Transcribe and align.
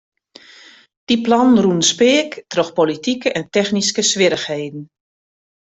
Dy 1.07 1.15
plannen 1.25 1.61
rûnen 1.63 1.83
speak 1.91 2.29
troch 2.51 2.75
politike 2.79 3.27
en 3.37 3.45
technyske 3.55 4.01
swierrichheden. 4.11 4.83